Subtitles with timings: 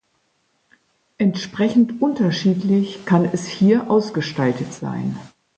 [1.19, 5.15] Entsprechend unterschiedlich kann es hier ausgestaltet sein.